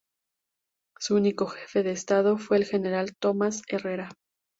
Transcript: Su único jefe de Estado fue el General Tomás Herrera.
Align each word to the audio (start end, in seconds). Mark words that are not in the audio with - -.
Su 0.97 1.13
único 1.15 1.45
jefe 1.45 1.83
de 1.83 1.91
Estado 1.91 2.39
fue 2.39 2.57
el 2.57 2.65
General 2.65 3.15
Tomás 3.17 3.61
Herrera. 3.67 4.09